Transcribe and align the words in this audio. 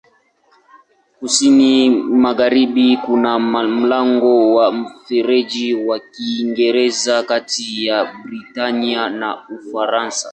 Kusini-magharibi 1.19 2.97
kuna 2.97 3.39
mlango 3.39 4.53
wa 4.55 4.71
Mfereji 4.71 5.73
wa 5.73 5.99
Kiingereza 5.99 7.23
kati 7.23 7.85
ya 7.85 8.13
Britania 8.25 9.09
na 9.09 9.47
Ufaransa. 9.49 10.29